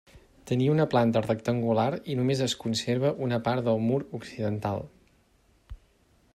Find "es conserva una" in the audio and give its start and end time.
2.47-3.41